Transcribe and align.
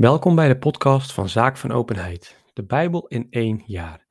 Welkom 0.00 0.34
bij 0.34 0.48
de 0.48 0.58
podcast 0.58 1.12
van 1.12 1.28
Zaak 1.28 1.56
van 1.56 1.72
Openheid, 1.72 2.42
de 2.52 2.64
Bijbel 2.64 3.06
in 3.06 3.26
één 3.30 3.62
jaar. 3.66 4.06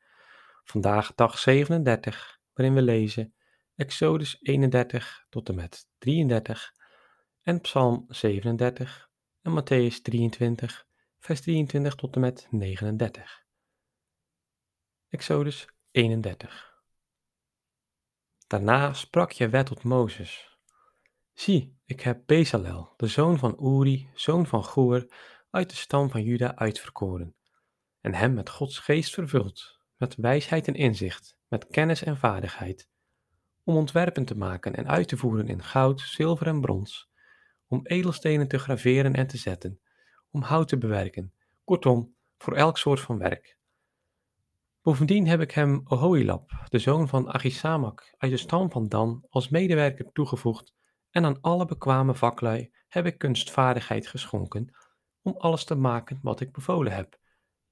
Vandaag 0.64 1.16
dag 1.16 1.38
37, 1.40 2.40
waarin 2.54 2.76
we 2.76 2.82
lezen 2.82 3.34
Exodus 3.76 4.38
31 4.42 5.26
tot 5.30 5.50
en 5.50 5.56
met 5.56 5.88
33 5.98 6.74
en 7.42 7.62
Psalm 7.62 8.06
37 8.08 9.10
en 9.42 9.62
Matthäus 9.62 10.02
23, 10.02 10.86
vers 11.20 11.42
23 11.42 11.96
tot 11.96 12.16
en 12.16 12.22
met 12.22 12.48
39. 12.50 13.44
Exodus 15.10 15.68
31. 15.92 16.74
Daarna 18.48 18.94
sprak 18.94 19.34
wet 19.34 19.66
tot 19.66 19.84
Mozes. 19.84 20.58
Zie, 21.34 21.78
ik 21.86 22.02
heb 22.02 22.22
Bezalel, 22.26 22.94
de 22.98 23.08
zoon 23.08 23.38
van 23.38 23.58
Uri, 23.62 24.10
zoon 24.14 24.46
van 24.46 24.64
Goer, 24.64 25.08
uit 25.50 25.70
de 25.70 25.76
stam 25.76 26.10
van 26.10 26.24
Juda 26.24 26.56
uitverkoren, 26.56 27.36
en 28.02 28.14
hem 28.14 28.34
met 28.34 28.50
Gods 28.50 28.80
geest 28.80 29.14
vervuld, 29.14 29.80
met 29.98 30.16
wijsheid 30.16 30.68
en 30.68 30.74
inzicht, 30.74 31.38
met 31.48 31.68
kennis 31.68 32.04
en 32.04 32.18
vaardigheid, 32.18 32.90
om 33.64 33.76
ontwerpen 33.76 34.26
te 34.26 34.38
maken 34.38 34.76
en 34.76 34.88
uit 34.88 35.08
te 35.08 35.18
voeren 35.18 35.48
in 35.48 35.64
goud, 35.64 36.02
zilver 36.02 36.48
en 36.48 36.62
brons, 36.62 37.10
om 37.68 37.80
edelstenen 37.84 38.48
te 38.48 38.60
graveren 38.60 39.14
en 39.14 39.28
te 39.28 39.38
zetten, 39.38 39.80
om 40.32 40.42
hout 40.42 40.68
te 40.68 40.78
bewerken, 40.78 41.34
kortom, 41.64 42.16
voor 42.38 42.56
elk 42.56 42.78
soort 42.78 43.00
van 43.00 43.18
werk. 43.18 43.58
Bovendien 44.82 45.28
heb 45.28 45.42
ik 45.42 45.52
hem 45.52 45.82
Ohoilab, 45.84 46.66
de 46.68 46.80
zoon 46.80 47.08
van 47.08 47.30
Achisamak, 47.30 48.16
uit 48.18 48.32
de 48.32 48.38
stam 48.38 48.72
van 48.72 48.88
Dan, 48.88 49.26
als 49.30 49.50
medewerker 49.50 50.12
toegevoegd, 50.12 50.74
en 51.10 51.26
aan 51.26 51.42
alle 51.42 51.66
bekwame 51.66 52.16
vaklui 52.16 52.72
heb 52.88 53.06
ik 53.06 53.18
kunstvaardigheid 53.18 54.08
geschonken, 54.08 54.76
om 55.30 55.38
alles 55.38 55.64
te 55.64 55.76
maken 55.76 56.20
wat 56.22 56.40
ik 56.40 56.52
bevolen 56.52 56.94
heb: 56.94 57.20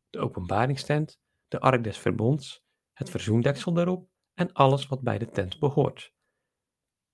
de 0.09 0.19
openbaringstent, 0.19 1.19
de 1.47 1.59
ark 1.59 1.83
des 1.83 1.97
verbonds, 1.97 2.63
het 2.93 3.09
verzoendeksel 3.09 3.73
daarop 3.73 4.09
en 4.33 4.53
alles 4.53 4.87
wat 4.87 5.01
bij 5.01 5.17
de 5.17 5.29
tent 5.29 5.59
behoort. 5.59 6.13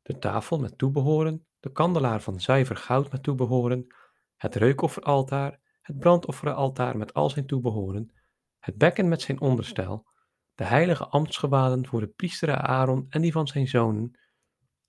De 0.02 0.20
tafel 0.20 0.60
met 0.60 0.78
toebehoren, 0.78 1.48
de 1.60 1.72
kandelaar 1.72 2.22
van 2.22 2.40
zuiver 2.40 2.76
goud 2.76 3.12
met 3.12 3.24
toebehoren, 3.24 3.88
het 4.36 4.56
reukofferaltaar, 4.56 5.60
het 5.82 6.00
brandofferaltaar 6.00 6.98
met 6.98 7.14
al 7.14 7.30
zijn 7.30 7.46
toebehoren, 7.46 8.14
het 8.60 8.78
bekken 8.78 9.08
met 9.08 9.22
zijn 9.22 9.42
onderstel, 9.42 10.08
de 10.56 10.64
heilige 10.64 11.08
ambtsgewaden 11.08 11.88
voor 11.88 12.00
de 12.00 12.08
priester 12.08 12.56
Aaron 12.56 13.06
en 13.10 13.22
die 13.22 13.32
van 13.32 13.48
zijn 13.48 13.68
zonen, 13.68 14.20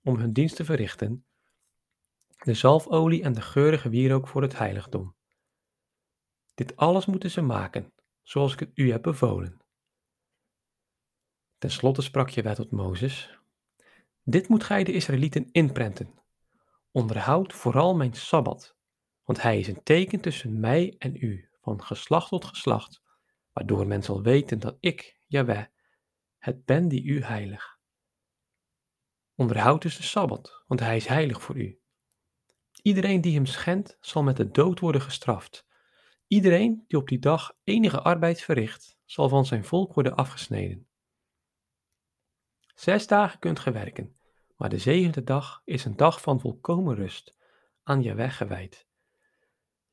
om 0.03 0.15
hun 0.15 0.33
dienst 0.33 0.55
te 0.55 0.65
verrichten, 0.65 1.25
de 2.37 2.53
zalfolie 2.53 3.23
en 3.23 3.33
de 3.33 3.41
geurige 3.41 3.89
wierook 3.89 4.27
voor 4.27 4.41
het 4.41 4.57
heiligdom. 4.57 5.15
Dit 6.55 6.75
alles 6.75 7.05
moeten 7.05 7.31
ze 7.31 7.41
maken, 7.41 7.93
zoals 8.21 8.53
ik 8.53 8.59
het 8.59 8.71
u 8.73 8.91
heb 8.91 9.01
bevolen. 9.01 9.61
Ten 11.57 11.71
slotte 11.71 12.01
sprak 12.01 12.29
je 12.29 12.53
tot 12.53 12.71
Mozes: 12.71 13.39
Dit 14.23 14.47
moet 14.47 14.63
gij 14.63 14.83
de 14.83 14.91
Israëlieten 14.91 15.51
inprenten. 15.51 16.19
Onderhoud 16.91 17.53
vooral 17.53 17.95
mijn 17.95 18.13
sabbat, 18.13 18.77
want 19.23 19.41
hij 19.41 19.59
is 19.59 19.67
een 19.67 19.83
teken 19.83 20.19
tussen 20.19 20.59
mij 20.59 20.95
en 20.97 21.15
u, 21.15 21.49
van 21.61 21.83
geslacht 21.83 22.29
tot 22.29 22.45
geslacht, 22.45 23.01
waardoor 23.53 23.87
men 23.87 24.03
zal 24.03 24.21
weten 24.21 24.59
dat 24.59 24.77
ik, 24.79 25.19
Jaweh, 25.27 25.65
het 26.37 26.65
ben 26.65 26.87
die 26.87 27.03
u 27.03 27.23
heilig. 27.23 27.79
Onderhoud 29.35 29.81
dus 29.81 29.97
de 29.97 30.03
sabbat, 30.03 30.63
want 30.67 30.79
hij 30.79 30.95
is 30.95 31.07
heilig 31.07 31.41
voor 31.41 31.57
u. 31.57 31.79
Iedereen 32.81 33.21
die 33.21 33.35
hem 33.35 33.45
schendt, 33.45 33.97
zal 33.99 34.23
met 34.23 34.37
de 34.37 34.51
dood 34.51 34.79
worden 34.79 35.01
gestraft. 35.01 35.65
Iedereen 36.27 36.83
die 36.87 36.99
op 36.99 37.07
die 37.07 37.19
dag 37.19 37.57
enige 37.63 38.01
arbeid 38.01 38.41
verricht, 38.41 38.97
zal 39.05 39.29
van 39.29 39.45
zijn 39.45 39.65
volk 39.65 39.93
worden 39.93 40.15
afgesneden. 40.15 40.87
Zes 42.75 43.07
dagen 43.07 43.39
kunt 43.39 43.59
ge 43.59 43.71
werken, 43.71 44.15
maar 44.55 44.69
de 44.69 44.77
zevende 44.77 45.23
dag 45.23 45.61
is 45.65 45.85
een 45.85 45.95
dag 45.95 46.21
van 46.21 46.39
volkomen 46.39 46.95
rust, 46.95 47.37
aan 47.83 48.01
je 48.01 48.13
weg 48.13 48.37
gewijd. 48.37 48.87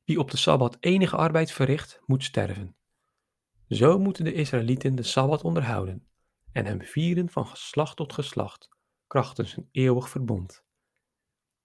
Wie 0.05 0.19
op 0.19 0.31
de 0.31 0.37
Sabbat 0.37 0.77
enige 0.81 1.17
arbeid 1.17 1.53
verricht, 1.53 2.01
moet 2.07 2.25
sterven. 2.25 2.77
Zo 3.69 3.99
moeten 3.99 4.25
de 4.25 4.33
Israëlieten 4.33 4.95
de 4.95 5.03
Sabbat 5.03 5.43
onderhouden 5.43 6.07
en 6.53 6.67
hem 6.67 6.83
vieren 6.83 7.29
van 7.29 7.47
geslacht 7.47 7.97
tot 7.97 8.13
geslacht, 8.13 8.69
krachtens 9.07 9.57
een 9.57 9.69
eeuwig 9.73 10.09
verbond. 10.09 10.65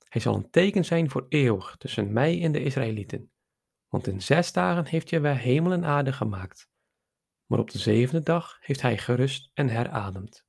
Hij 0.09 0.22
zal 0.22 0.36
een 0.36 0.50
teken 0.50 0.86
zijn 0.86 1.09
voor 1.09 1.25
eeuwig 1.30 1.75
tussen 1.78 2.14
mij 2.14 2.44
en 2.44 2.52
de 2.52 2.64
Israëlieten 2.64 3.31
want 3.90 4.08
in 4.08 4.22
zes 4.22 4.52
dagen 4.52 4.86
heeft 4.86 5.09
Jehovah 5.09 5.38
hemel 5.38 5.72
en 5.72 5.86
aarde 5.86 6.14
gemaakt, 6.14 6.70
maar 7.46 7.59
op 7.59 7.72
de 7.72 7.78
zevende 7.78 8.24
dag 8.24 8.58
heeft 8.59 8.81
hij 8.81 8.98
gerust 8.98 9.52
en 9.53 9.70
herademd. 9.70 10.46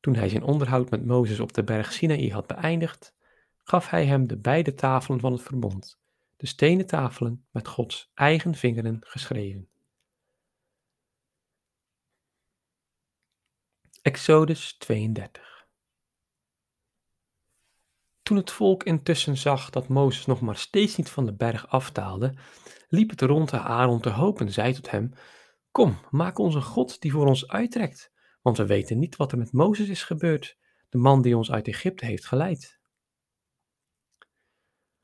Toen 0.00 0.14
hij 0.14 0.28
zijn 0.28 0.42
onderhoud 0.42 0.90
met 0.90 1.06
Mozes 1.06 1.40
op 1.40 1.52
de 1.52 1.64
berg 1.64 1.92
Sinaï 1.92 2.30
had 2.30 2.46
beëindigd, 2.46 3.14
gaf 3.62 3.90
hij 3.90 4.06
hem 4.06 4.26
de 4.26 4.38
beide 4.38 4.74
tafelen 4.74 5.20
van 5.20 5.32
het 5.32 5.42
verbond, 5.42 6.00
de 6.36 6.46
stenen 6.46 6.86
tafelen 6.86 7.46
met 7.50 7.68
Gods 7.68 8.10
eigen 8.14 8.54
vingeren 8.54 8.98
geschreven. 9.00 9.68
Exodus 14.02 14.76
32 14.76 15.51
toen 18.32 18.40
het 18.40 18.50
volk 18.50 18.82
intussen 18.82 19.36
zag 19.36 19.70
dat 19.70 19.88
Mozes 19.88 20.26
nog 20.26 20.40
maar 20.40 20.56
steeds 20.56 20.96
niet 20.96 21.10
van 21.10 21.26
de 21.26 21.34
berg 21.34 21.68
afdaalde, 21.68 22.34
liep 22.88 23.10
het 23.10 23.20
rond 23.20 23.50
de 23.50 23.58
Aaron 23.58 24.00
te 24.00 24.10
hoop 24.10 24.40
en 24.40 24.52
zei 24.52 24.72
tot 24.72 24.90
hem: 24.90 25.12
Kom, 25.70 25.98
maak 26.10 26.38
ons 26.38 26.54
een 26.54 26.62
God 26.62 27.00
die 27.00 27.12
voor 27.12 27.26
ons 27.26 27.48
uittrekt, 27.48 28.12
want 28.42 28.56
we 28.56 28.66
weten 28.66 28.98
niet 28.98 29.16
wat 29.16 29.32
er 29.32 29.38
met 29.38 29.52
Mozes 29.52 29.88
is 29.88 30.02
gebeurd, 30.02 30.58
de 30.88 30.98
man 30.98 31.22
die 31.22 31.36
ons 31.36 31.50
uit 31.50 31.68
Egypte 31.68 32.06
heeft 32.06 32.26
geleid. 32.26 32.80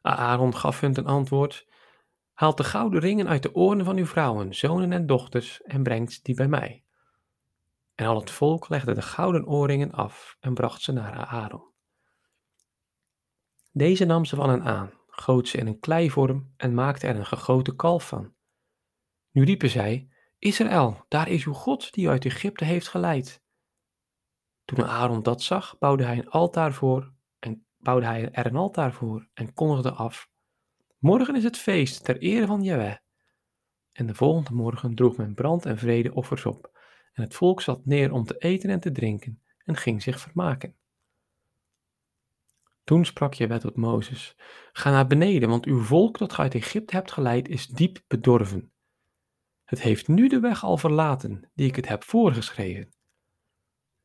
Aaron 0.00 0.56
gaf 0.56 0.81
hun 0.81 0.93
ten 0.93 1.06
antwoord: 1.06 1.66
Haal 2.33 2.55
de 2.55 2.65
gouden 2.65 3.00
ringen 3.00 3.28
uit 3.28 3.43
de 3.43 3.55
oren 3.55 3.84
van 3.84 3.97
uw 3.97 4.06
vrouwen, 4.06 4.55
zonen 4.55 4.93
en 4.93 5.06
dochters 5.06 5.62
en 5.62 5.83
brengt 5.83 6.25
die 6.25 6.34
bij 6.34 6.49
mij. 6.49 6.84
En 7.95 8.06
al 8.06 8.21
het 8.21 8.31
volk 8.31 8.69
legde 8.69 8.95
de 8.95 9.03
gouden 9.03 9.47
oorringen 9.47 9.93
af 9.93 10.37
en 10.41 10.55
bracht 10.55 10.83
ze 10.83 10.93
naar 10.93 11.27
Aaron. 11.27 11.67
Deze 13.78 14.05
nam 14.05 14.25
ze 14.25 14.37
van 14.37 14.50
hen 14.50 14.62
aan, 14.62 14.91
goot 15.06 15.49
ze 15.49 15.59
in 15.59 15.66
een 15.66 15.78
kleivorm 15.78 16.53
en 16.56 16.75
maakte 16.75 17.06
er 17.06 17.16
een 17.16 17.27
gegoten 17.27 17.77
kalf 17.77 18.09
van. 18.09 18.34
Nu 19.31 19.44
riepen 19.44 19.71
zij: 19.71 20.09
Israël, 20.39 21.05
daar 21.09 21.28
is 21.28 21.44
uw 21.44 21.53
God 21.53 21.93
die 21.93 22.06
u 22.06 22.09
uit 22.09 22.25
Egypte 22.25 22.65
heeft 22.65 22.89
geleid. 22.89 23.43
Toen 24.65 24.84
Aaron 24.84 25.22
dat 25.22 25.43
zag, 25.43 25.78
bouwde 25.78 26.05
hij 26.05 26.19
een 26.19 26.28
altaar 26.28 26.72
voor 26.72 27.12
en 27.39 27.66
bouwde 27.77 28.06
hij 28.06 28.31
er 28.31 28.47
een 28.47 28.56
altaar 28.56 28.93
voor 28.93 29.28
en 29.34 29.53
kondigde 29.53 29.93
af: 29.93 30.31
Morgen 30.99 31.37
is 31.37 31.45
het 31.45 31.56
feest 31.56 32.05
ter 32.05 32.19
ere 32.19 32.47
van 32.47 32.62
Jahweh. 32.62 32.97
En 33.93 34.06
de 34.06 34.15
volgende 34.15 34.53
morgen 34.53 34.95
droeg 34.95 35.16
men 35.16 35.34
brand- 35.34 35.66
en 35.66 35.78
vredeoffers 35.78 36.47
op, 36.47 36.71
en 37.12 37.22
het 37.22 37.34
volk 37.34 37.60
zat 37.60 37.87
neer 37.87 38.12
om 38.12 38.25
te 38.25 38.39
eten 38.39 38.71
en 38.71 38.81
te 38.81 38.93
drinken 38.93 39.43
en 39.65 39.77
ging 39.77 40.03
zich 40.03 40.21
vermaken. 40.21 40.77
Toen 42.88 43.04
sprak 43.04 43.34
Jaweh 43.34 43.59
tot 43.59 43.76
Mozes, 43.76 44.37
ga 44.72 44.91
naar 44.91 45.06
beneden, 45.06 45.49
want 45.49 45.65
uw 45.65 45.82
volk 45.82 46.19
dat 46.19 46.32
gij 46.32 46.44
uit 46.44 46.54
Egypte 46.54 46.97
hebt 46.97 47.12
geleid 47.12 47.49
is 47.49 47.66
diep 47.66 48.03
bedorven. 48.06 48.72
Het 49.65 49.82
heeft 49.82 50.09
nu 50.09 50.28
de 50.28 50.41
weg 50.41 50.65
al 50.65 50.76
verlaten, 50.76 51.50
die 51.54 51.69
ik 51.69 51.77
het 51.77 51.88
heb 51.88 52.04
voorgeschreven. 52.04 52.93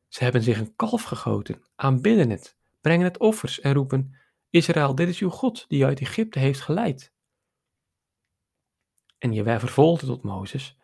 Ze 0.08 0.22
hebben 0.22 0.42
zich 0.42 0.58
een 0.58 0.76
kalf 0.76 1.02
gegoten, 1.02 1.62
aanbidden 1.74 2.30
het, 2.30 2.56
brengen 2.80 3.04
het 3.04 3.18
offers 3.18 3.60
en 3.60 3.72
roepen, 3.74 4.16
Israël, 4.50 4.94
dit 4.94 5.08
is 5.08 5.20
uw 5.20 5.30
God, 5.30 5.64
die 5.68 5.84
uit 5.84 6.00
Egypte 6.00 6.38
heeft 6.38 6.60
geleid. 6.60 7.12
En 9.18 9.32
Jaweh 9.32 9.58
vervolgde 9.58 10.06
tot 10.06 10.22
Mozes, 10.22 10.78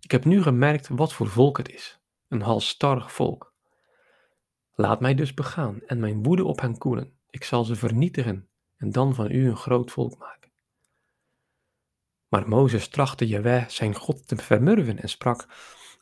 ik 0.00 0.10
heb 0.10 0.24
nu 0.24 0.42
gemerkt 0.42 0.88
wat 0.88 1.12
voor 1.12 1.28
volk 1.28 1.56
het 1.56 1.68
is, 1.68 2.00
een 2.28 2.42
halstarrig 2.42 3.12
volk. 3.12 3.54
Laat 4.74 5.00
mij 5.00 5.14
dus 5.14 5.34
begaan 5.34 5.80
en 5.86 6.00
mijn 6.00 6.22
woede 6.22 6.44
op 6.44 6.60
hen 6.60 6.78
koelen. 6.78 7.15
Ik 7.36 7.44
zal 7.44 7.64
ze 7.64 7.76
vernietigen 7.76 8.48
en 8.76 8.90
dan 8.90 9.14
van 9.14 9.30
u 9.30 9.48
een 9.48 9.56
groot 9.56 9.90
volk 9.90 10.18
maken. 10.18 10.50
Maar 12.28 12.48
Mozes 12.48 12.88
trachtte 12.88 13.26
Jaweh 13.26 13.68
zijn 13.68 13.94
God 13.94 14.28
te 14.28 14.36
vermurven 14.36 15.02
en 15.02 15.08
sprak, 15.08 15.46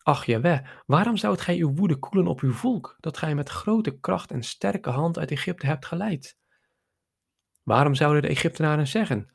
Ach 0.03 0.25
Jaweh, 0.25 0.67
waarom 0.87 1.17
zoudt 1.17 1.41
gij 1.41 1.59
uw 1.59 1.75
woede 1.75 1.97
koelen 1.97 2.27
op 2.27 2.41
uw 2.41 2.53
volk, 2.53 2.97
dat 3.01 3.19
gij 3.19 3.35
met 3.35 3.49
grote 3.49 3.99
kracht 3.99 4.31
en 4.31 4.43
sterke 4.43 4.91
hand 4.91 5.19
uit 5.19 5.31
Egypte 5.31 5.67
hebt 5.67 5.87
geleid? 5.87 6.39
Waarom 7.63 7.95
zouden 7.95 8.23
de 8.23 8.29
Egyptenaren 8.29 8.87
zeggen, 8.87 9.31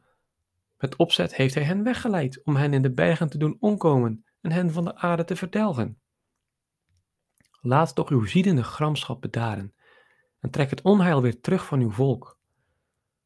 met 0.77 0.95
opzet 0.95 1.35
heeft 1.35 1.53
hij 1.53 1.63
hen 1.63 1.83
weggeleid 1.83 2.43
om 2.43 2.55
hen 2.55 2.73
in 2.73 2.81
de 2.81 2.93
bergen 2.93 3.29
te 3.29 3.37
doen 3.37 3.57
omkomen 3.59 4.25
en 4.41 4.51
hen 4.51 4.71
van 4.71 4.83
de 4.83 4.95
aarde 4.95 5.23
te 5.23 5.35
verdelgen? 5.35 6.01
Laat 7.61 7.95
toch 7.95 8.09
uw 8.09 8.25
ziedende 8.25 8.63
gramschap 8.63 9.21
bedaren 9.21 9.73
en 10.39 10.49
trek 10.49 10.69
het 10.69 10.81
onheil 10.81 11.21
weer 11.21 11.41
terug 11.41 11.65
van 11.65 11.79
uw 11.79 11.91
volk. 11.91 12.37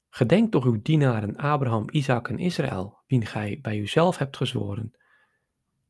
Gedenk 0.09 0.51
toch 0.51 0.65
uw 0.65 0.81
dienaren 0.81 1.35
Abraham, 1.35 1.89
Isaac 1.89 2.29
en 2.29 2.39
Israël, 2.39 2.99
wien 3.07 3.25
gij 3.25 3.59
bij 3.61 3.77
uzelf 3.77 4.17
hebt 4.17 4.37
gezworen. 4.37 4.97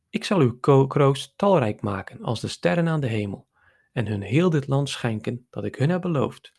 Ik 0.10 0.24
zal 0.24 0.40
uw 0.40 0.58
kroost 0.88 1.38
talrijk 1.38 1.82
maken 1.82 2.22
als 2.22 2.42
de 2.42 2.48
sterren 2.48 2.88
aan 2.88 3.00
de 3.00 3.08
hemel, 3.08 3.48
en 3.92 4.08
hun 4.08 4.22
heel 4.22 4.50
dit 4.50 4.68
land 4.68 4.90
schenken 4.90 5.48
dat 5.50 5.64
ik 5.64 5.76
hun 5.76 5.90
heb 5.90 6.02
beloofd, 6.02 6.54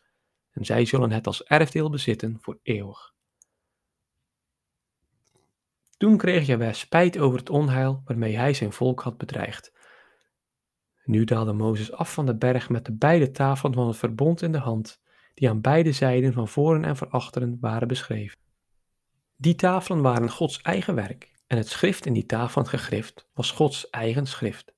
en 0.51 0.65
zij 0.65 0.85
zullen 0.85 1.11
het 1.11 1.27
als 1.27 1.43
erfdeel 1.43 1.89
bezitten 1.89 2.37
voor 2.41 2.59
eeuwig. 2.61 3.13
Toen 5.97 6.17
kreeg 6.17 6.45
Jaweh 6.45 6.73
spijt 6.73 7.17
over 7.17 7.39
het 7.39 7.49
onheil 7.49 8.01
waarmee 8.05 8.37
hij 8.37 8.53
zijn 8.53 8.73
volk 8.73 9.01
had 9.01 9.17
bedreigd. 9.17 9.73
Nu 11.05 11.23
daalde 11.23 11.53
Mozes 11.53 11.91
af 11.91 12.13
van 12.13 12.25
de 12.25 12.35
berg 12.35 12.69
met 12.69 12.85
de 12.85 12.93
beide 12.93 13.31
tafelen 13.31 13.73
van 13.73 13.87
het 13.87 13.97
verbond 13.97 14.41
in 14.41 14.51
de 14.51 14.57
hand, 14.57 15.01
die 15.33 15.49
aan 15.49 15.61
beide 15.61 15.91
zijden 15.91 16.33
van 16.33 16.47
voren 16.47 16.83
en 16.85 16.97
van 16.97 17.11
achteren 17.11 17.57
waren 17.59 17.87
beschreven. 17.87 18.37
Die 19.35 19.55
tafelen 19.55 20.01
waren 20.01 20.29
Gods 20.29 20.61
eigen 20.61 20.95
werk, 20.95 21.33
en 21.47 21.57
het 21.57 21.67
schrift 21.67 22.05
in 22.05 22.13
die 22.13 22.25
tafelen 22.25 22.67
gegrift 22.67 23.29
was 23.33 23.51
Gods 23.51 23.89
eigen 23.89 24.25
schrift. 24.25 24.73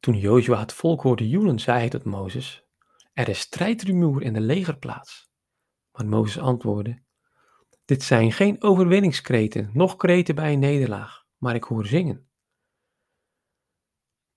Toen 0.00 0.18
Jozua 0.18 0.60
het 0.60 0.72
volk 0.72 1.02
hoorde 1.02 1.28
joelen, 1.28 1.58
zei 1.58 1.78
hij 1.78 1.88
tot 1.88 2.04
Mozes, 2.04 2.64
er 3.12 3.28
is 3.28 3.40
strijdrumoer 3.40 4.22
in 4.22 4.32
de 4.32 4.40
legerplaats. 4.40 5.30
Maar 5.92 6.06
Mozes 6.06 6.38
antwoordde, 6.38 7.02
dit 7.84 8.02
zijn 8.02 8.32
geen 8.32 8.62
overwinningskreten, 8.62 9.70
noch 9.72 9.96
kreten 9.96 10.34
bij 10.34 10.52
een 10.52 10.58
nederlaag, 10.58 11.26
maar 11.38 11.54
ik 11.54 11.64
hoor 11.64 11.86
zingen. 11.86 12.29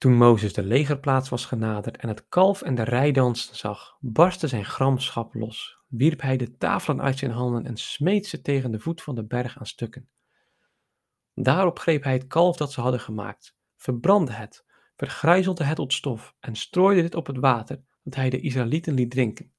Toen 0.04 0.18
Mozes 0.18 0.54
de 0.54 0.64
legerplaats 0.64 1.30
was 1.30 1.46
genaderd 1.46 1.98
en 1.98 2.08
het 2.08 2.28
kalf 2.30 2.62
en 2.62 2.76
de 2.76 2.84
rijdansen 2.84 3.56
zag, 3.56 3.98
barstte 4.00 4.48
zijn 4.48 4.66
gramschap 4.66 5.34
los, 5.34 5.78
wierp 5.88 6.22
hij 6.22 6.38
de 6.38 6.58
tafelen 6.58 7.02
uit 7.02 7.18
zijn 7.18 7.32
handen 7.32 7.66
en 7.66 7.78
smeet 7.78 8.28
ze 8.28 8.42
tegen 8.42 8.72
de 8.72 8.80
voet 8.80 9.02
van 9.02 9.16
de 9.16 9.26
berg 9.26 9.58
aan 9.58 9.66
stukken. 9.66 10.10
Daarop 11.34 11.80
greep 11.80 12.04
hij 12.04 12.14
het 12.14 12.28
kalf 12.28 12.58
dat 12.58 12.72
ze 12.72 12.82
hadden 12.82 13.00
gemaakt, 13.00 13.56
verbrandde 13.76 14.34
het, 14.34 14.66
vergrijzelde 14.96 15.64
het 15.64 15.76
tot 15.76 15.94
stof 15.94 16.36
en 16.40 16.56
strooide 16.56 17.02
dit 17.02 17.16
op 17.16 17.28
het 17.28 17.38
water 17.38 17.84
dat 18.04 18.16
hij 18.16 18.30
de 18.30 18.40
Israëlieten 18.40 18.94
liet 18.94 19.12
drinken. 19.12 19.54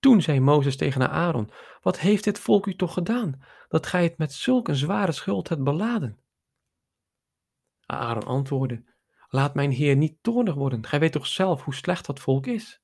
Toen 0.00 0.22
zei 0.22 0.40
Mozes 0.40 0.76
tegen 0.76 1.10
Aaron: 1.10 1.50
Wat 1.80 1.98
heeft 1.98 2.24
dit 2.24 2.38
volk 2.38 2.66
u 2.66 2.76
toch 2.76 2.92
gedaan, 2.92 3.42
dat 3.68 3.86
gij 3.86 4.02
het 4.02 4.18
met 4.18 4.32
zulk 4.32 4.68
een 4.68 4.76
zware 4.76 5.12
schuld 5.12 5.48
hebt 5.48 5.64
beladen? 5.64 6.18
Aaron 7.86 8.24
antwoordde: 8.24 8.92
Laat 9.34 9.54
mijn 9.54 9.70
heer 9.70 9.96
niet 9.96 10.22
toornig 10.22 10.54
worden, 10.54 10.86
gij 10.86 11.00
weet 11.00 11.12
toch 11.12 11.26
zelf 11.26 11.62
hoe 11.62 11.74
slecht 11.74 12.06
dat 12.06 12.20
volk 12.20 12.46
is. 12.46 12.82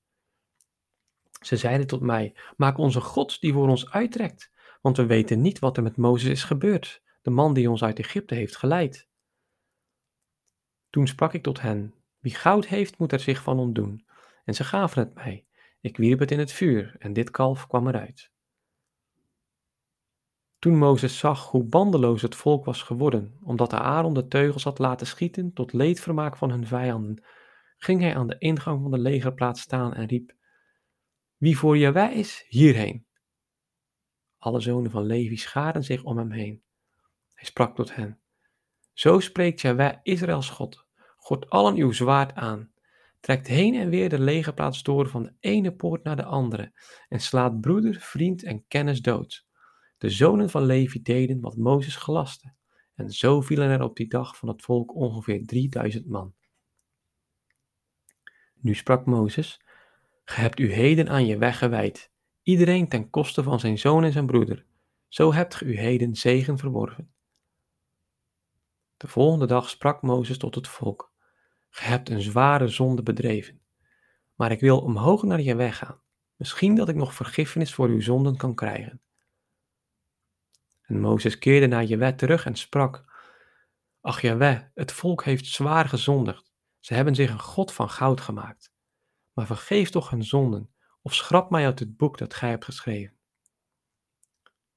Ze 1.40 1.56
zeiden 1.56 1.86
tot 1.86 2.00
mij: 2.00 2.36
Maak 2.56 2.78
onze 2.78 3.00
God 3.00 3.40
die 3.40 3.52
voor 3.52 3.68
ons 3.68 3.90
uittrekt, 3.90 4.50
want 4.80 4.96
we 4.96 5.06
weten 5.06 5.40
niet 5.40 5.58
wat 5.58 5.76
er 5.76 5.82
met 5.82 5.96
Mozes 5.96 6.30
is 6.30 6.44
gebeurd, 6.44 7.02
de 7.22 7.30
man 7.30 7.54
die 7.54 7.70
ons 7.70 7.82
uit 7.82 7.98
Egypte 7.98 8.34
heeft 8.34 8.56
geleid. 8.56 9.08
Toen 10.90 11.06
sprak 11.06 11.34
ik 11.34 11.42
tot 11.42 11.60
hen: 11.60 11.94
Wie 12.18 12.34
goud 12.34 12.66
heeft, 12.66 12.98
moet 12.98 13.12
er 13.12 13.20
zich 13.20 13.42
van 13.42 13.58
ontdoen. 13.58 14.06
En 14.44 14.54
ze 14.54 14.64
gaven 14.64 15.02
het 15.02 15.14
mij. 15.14 15.46
Ik 15.80 15.96
wierp 15.96 16.18
het 16.18 16.30
in 16.30 16.38
het 16.38 16.52
vuur 16.52 16.96
en 16.98 17.12
dit 17.12 17.30
kalf 17.30 17.66
kwam 17.66 17.88
eruit. 17.88 18.30
Toen 20.60 20.78
Mozes 20.78 21.18
zag 21.18 21.50
hoe 21.50 21.64
bandeloos 21.64 22.22
het 22.22 22.34
volk 22.34 22.64
was 22.64 22.82
geworden, 22.82 23.36
omdat 23.42 23.72
Aaron 23.72 24.14
de 24.14 24.26
teugels 24.26 24.64
had 24.64 24.78
laten 24.78 25.06
schieten 25.06 25.52
tot 25.52 25.72
leedvermaak 25.72 26.36
van 26.36 26.50
hun 26.50 26.66
vijanden, 26.66 27.24
ging 27.76 28.00
hij 28.00 28.16
aan 28.16 28.26
de 28.26 28.38
ingang 28.38 28.82
van 28.82 28.90
de 28.90 28.98
legerplaats 28.98 29.60
staan 29.60 29.94
en 29.94 30.06
riep: 30.06 30.34
Wie 31.36 31.58
voor 31.58 31.78
Jawij 31.78 32.14
is, 32.14 32.44
hierheen. 32.48 33.06
Alle 34.38 34.60
zonen 34.60 34.90
van 34.90 35.06
Levi 35.06 35.36
scharen 35.36 35.84
zich 35.84 36.02
om 36.02 36.18
hem 36.18 36.30
heen. 36.30 36.62
Hij 37.34 37.44
sprak 37.44 37.74
tot 37.76 37.94
hen: 37.94 38.20
Zo 38.92 39.20
spreekt 39.20 39.60
Jawij 39.60 40.00
Israëls 40.02 40.50
God: 40.50 40.86
God 41.16 41.50
allen 41.50 41.76
uw 41.76 41.92
zwaard 41.92 42.34
aan 42.34 42.72
trekt 43.20 43.46
heen 43.46 43.74
en 43.74 43.88
weer 43.88 44.08
de 44.08 44.18
legerplaats 44.18 44.82
door 44.82 45.08
van 45.08 45.22
de 45.22 45.34
ene 45.40 45.74
poort 45.74 46.04
naar 46.04 46.16
de 46.16 46.24
andere 46.24 46.72
en 47.08 47.20
slaat 47.20 47.60
broeder, 47.60 47.94
vriend 47.94 48.42
en 48.42 48.66
kennis 48.66 49.02
dood. 49.02 49.48
De 50.00 50.10
zonen 50.10 50.50
van 50.50 50.62
Levi 50.62 51.02
deden 51.02 51.40
wat 51.40 51.56
Mozes 51.56 51.96
gelaste. 51.96 52.52
En 52.94 53.10
zo 53.10 53.40
vielen 53.40 53.68
er 53.68 53.82
op 53.82 53.96
die 53.96 54.08
dag 54.08 54.36
van 54.36 54.48
het 54.48 54.62
volk 54.62 54.94
ongeveer 54.94 55.46
3000 55.46 56.06
man. 56.06 56.34
Nu 58.54 58.74
sprak 58.74 59.06
Mozes: 59.06 59.60
Ge 60.24 60.40
hebt 60.40 60.58
u 60.58 60.72
heden 60.72 61.08
aan 61.08 61.26
je 61.26 61.38
weg 61.38 61.58
gewijd, 61.58 62.10
iedereen 62.42 62.88
ten 62.88 63.10
koste 63.10 63.42
van 63.42 63.60
zijn 63.60 63.78
zoon 63.78 64.04
en 64.04 64.12
zijn 64.12 64.26
broeder. 64.26 64.66
Zo 65.08 65.32
hebt 65.32 65.54
ge 65.54 65.64
u 65.64 65.78
heden 65.78 66.14
zegen 66.14 66.58
verworven. 66.58 67.12
De 68.96 69.08
volgende 69.08 69.46
dag 69.46 69.70
sprak 69.70 70.02
Mozes 70.02 70.38
tot 70.38 70.54
het 70.54 70.68
volk: 70.68 71.12
Ge 71.68 71.84
hebt 71.84 72.08
een 72.08 72.22
zware 72.22 72.68
zonde 72.68 73.02
bedreven. 73.02 73.60
Maar 74.34 74.50
ik 74.50 74.60
wil 74.60 74.80
omhoog 74.80 75.22
naar 75.22 75.40
je 75.40 75.54
weg 75.54 75.76
gaan. 75.76 76.00
Misschien 76.36 76.74
dat 76.74 76.88
ik 76.88 76.96
nog 76.96 77.14
vergiffenis 77.14 77.74
voor 77.74 77.88
uw 77.88 78.00
zonden 78.00 78.36
kan 78.36 78.54
krijgen. 78.54 79.00
En 80.90 81.00
Mozes 81.00 81.38
keerde 81.38 81.66
naar 81.66 81.84
Jewe 81.84 82.14
terug 82.14 82.46
en 82.46 82.54
sprak: 82.54 83.04
Ach 84.00 84.20
Jewe, 84.20 84.70
het 84.74 84.92
volk 84.92 85.24
heeft 85.24 85.46
zwaar 85.46 85.88
gezondigd. 85.88 86.52
Ze 86.78 86.94
hebben 86.94 87.14
zich 87.14 87.30
een 87.30 87.40
god 87.40 87.72
van 87.72 87.90
goud 87.90 88.20
gemaakt. 88.20 88.72
Maar 89.32 89.46
vergeef 89.46 89.90
toch 89.90 90.10
hun 90.10 90.24
zonden, 90.24 90.74
of 91.02 91.14
schrap 91.14 91.50
mij 91.50 91.64
uit 91.64 91.78
het 91.78 91.96
boek 91.96 92.18
dat 92.18 92.34
gij 92.34 92.48
hebt 92.48 92.64
geschreven. 92.64 93.18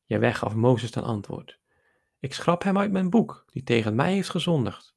Jewe 0.03 0.33
gaf 0.33 0.55
Mozes 0.55 0.91
dan 0.91 1.03
antwoord: 1.03 1.59
Ik 2.19 2.33
schrap 2.33 2.63
hem 2.63 2.77
uit 2.77 2.91
mijn 2.91 3.09
boek, 3.09 3.45
die 3.51 3.63
tegen 3.63 3.95
mij 3.95 4.13
heeft 4.13 4.29
gezondigd. 4.29 4.95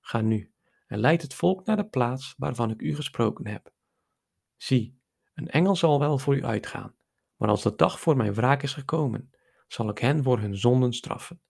Ga 0.00 0.20
nu, 0.20 0.52
en 0.86 0.98
leidt 0.98 1.22
het 1.22 1.34
volk 1.34 1.66
naar 1.66 1.76
de 1.76 1.88
plaats 1.88 2.34
waarvan 2.36 2.70
ik 2.70 2.82
u 2.82 2.94
gesproken 2.94 3.46
heb. 3.46 3.72
Zie, 4.56 5.00
een 5.34 5.48
engel 5.48 5.76
zal 5.76 5.98
wel 5.98 6.18
voor 6.18 6.36
u 6.36 6.44
uitgaan, 6.44 6.94
maar 7.36 7.48
als 7.48 7.62
de 7.62 7.74
dag 7.74 8.00
voor 8.00 8.16
mijn 8.16 8.34
wraak 8.34 8.62
is 8.62 8.72
gekomen, 8.72 9.32
zal 9.68 9.88
ik 9.88 9.98
hen 9.98 10.22
voor 10.22 10.38
hun 10.38 10.56
zonden 10.56 10.92
straffen. 10.92 11.40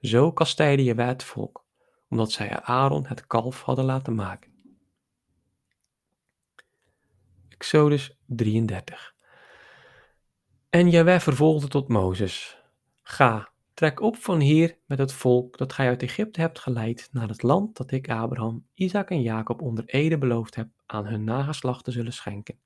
Zo 0.00 0.32
kastijdde 0.32 0.84
je 0.84 0.94
het 0.94 1.24
volk, 1.24 1.64
omdat 2.08 2.32
zij 2.32 2.60
Aaron 2.60 3.06
het 3.06 3.26
kalf 3.26 3.62
hadden 3.62 3.84
laten 3.84 4.14
maken. 4.14 4.52
Exodus 7.48 8.18
33 8.26 9.14
En 10.70 10.90
Jaweh 10.90 11.20
vervolgde 11.20 11.68
tot 11.68 11.88
Mozes, 11.88 12.58
Ga, 13.02 13.52
Trek 13.74 14.00
op 14.00 14.16
van 14.16 14.40
hier 14.40 14.78
met 14.86 14.98
het 14.98 15.12
volk 15.12 15.58
dat 15.58 15.72
gij 15.72 15.88
uit 15.88 16.02
Egypte 16.02 16.40
hebt 16.40 16.58
geleid 16.58 17.08
naar 17.12 17.28
het 17.28 17.42
land 17.42 17.76
dat 17.76 17.90
ik 17.90 18.10
Abraham, 18.10 18.66
Isaac 18.74 19.10
en 19.10 19.22
Jacob 19.22 19.62
onder 19.62 19.84
ede 19.84 20.18
beloofd 20.18 20.54
heb 20.54 20.68
aan 20.86 21.06
hun 21.06 21.24
nageslacht 21.24 21.84
te 21.84 21.90
zullen 21.90 22.12
schenken. 22.12 22.60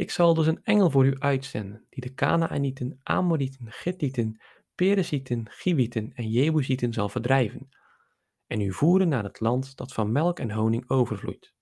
Ik 0.00 0.10
zal 0.10 0.34
dus 0.34 0.46
een 0.46 0.64
engel 0.64 0.90
voor 0.90 1.06
u 1.06 1.18
uitzenden, 1.18 1.86
die 1.88 2.02
de 2.02 2.14
Kanaanieten, 2.14 3.00
Amorieten, 3.02 3.72
Gittieten, 3.72 4.40
Perezieten, 4.74 5.50
Giwieten 5.50 6.12
en 6.14 6.30
Jebusieten 6.30 6.92
zal 6.92 7.08
verdrijven, 7.08 7.68
en 8.46 8.60
u 8.60 8.72
voeren 8.72 9.08
naar 9.08 9.24
het 9.24 9.40
land 9.40 9.76
dat 9.76 9.92
van 9.92 10.12
melk 10.12 10.38
en 10.38 10.50
honing 10.50 10.90
overvloeit. 10.90 11.54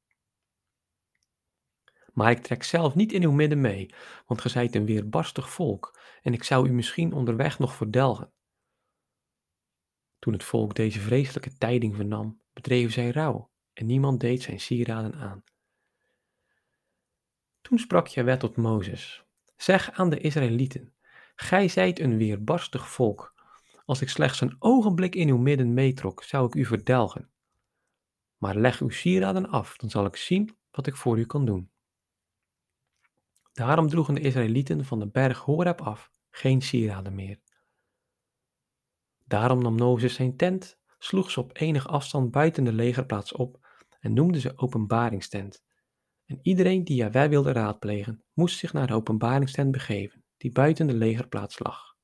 Maar 2.13 2.31
ik 2.31 2.43
trek 2.43 2.63
zelf 2.63 2.95
niet 2.95 3.13
in 3.13 3.23
uw 3.23 3.33
midden 3.33 3.61
mee, 3.61 3.95
want 4.27 4.41
ge 4.41 4.49
zijt 4.49 4.75
een 4.75 4.87
weerbarstig 4.87 5.51
volk, 5.51 6.01
en 6.23 6.33
ik 6.33 6.45
zou 6.45 6.69
u 6.69 6.73
misschien 6.73 7.13
onderweg 7.13 7.59
nog 7.59 7.75
verdelgen. 7.75 8.33
Toen 10.19 10.33
het 10.33 10.45
volk 10.45 10.75
deze 10.75 11.01
vreselijke 11.01 11.53
tijding 11.53 11.97
vernam, 11.97 12.43
bedreven 12.53 12.93
zij 12.93 13.11
rouw, 13.11 13.51
en 13.73 13.87
niemand 13.87 14.21
deed 14.21 14.43
zijn 14.43 14.61
sieraden 14.61 15.15
aan. 15.15 15.45
Toen 17.69 17.79
sprak 17.79 18.07
Jawet 18.07 18.41
tot 18.41 18.57
Mozes, 18.57 19.25
zeg 19.57 19.91
aan 19.93 20.11
de 20.11 20.21
Israëlieten, 20.21 20.93
gij 21.35 21.69
zijt 21.69 22.01
een 22.01 22.17
weerbarstig 22.17 22.89
volk, 22.89 23.35
als 23.85 24.01
ik 24.01 24.09
slechts 24.09 24.41
een 24.41 24.57
ogenblik 24.59 25.15
in 25.15 25.29
uw 25.29 25.37
midden 25.37 25.75
meetrok, 25.75 26.23
zou 26.23 26.47
ik 26.47 26.55
u 26.55 26.65
verdelgen. 26.65 27.31
Maar 28.37 28.57
leg 28.57 28.81
uw 28.81 28.89
sieraden 28.89 29.49
af, 29.49 29.77
dan 29.77 29.91
zal 29.91 30.07
ik 30.07 30.17
zien 30.17 30.57
wat 30.71 30.87
ik 30.87 30.97
voor 30.97 31.19
u 31.19 31.25
kan 31.25 31.45
doen. 31.45 31.71
Daarom 33.53 33.89
droegen 33.89 34.15
de 34.15 34.21
Israëlieten 34.21 34.85
van 34.85 34.99
de 34.99 35.07
berg 35.07 35.39
Horeb 35.39 35.81
af 35.81 36.11
geen 36.31 36.63
sieraden 36.63 37.15
meer. 37.15 37.41
Daarom 39.25 39.63
nam 39.63 39.75
Mozes 39.75 40.15
zijn 40.15 40.37
tent, 40.37 40.79
sloeg 40.99 41.31
ze 41.31 41.41
op 41.41 41.51
enig 41.57 41.89
afstand 41.89 42.31
buiten 42.31 42.65
de 42.65 42.73
legerplaats 42.73 43.33
op 43.33 43.67
en 44.01 44.13
noemde 44.13 44.41
ze 44.41 44.59
openbaringstent. 44.59 45.67
En 46.29 46.39
iedereen 46.43 46.85
die 46.85 46.97
Jahweh 46.97 47.29
wilde 47.29 47.53
raadplegen, 47.53 48.25
moest 48.33 48.59
zich 48.59 48.73
naar 48.73 48.87
de 48.87 48.95
openbaringstent 48.95 49.71
begeven, 49.71 50.25
die 50.37 50.53
buiten 50.53 50.87
de 50.87 50.95
legerplaats 50.95 51.59
lag. 51.59 51.97